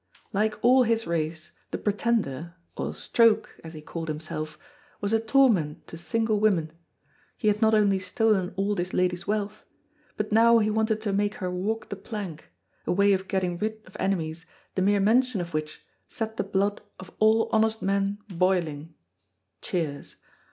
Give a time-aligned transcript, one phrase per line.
[0.33, 4.57] Like all his race the Pretender, or Stroke, as he called himself,
[4.99, 6.71] was a torment to single women;
[7.37, 9.63] he had not only stolen all this lady's wealth,
[10.17, 12.49] but now he wanted to make her walk the plank,
[12.87, 16.81] a way of getting rid of enemies the mere mention of which set the blood
[16.99, 18.95] of all honest men boiling
[19.61, 20.15] (cheers).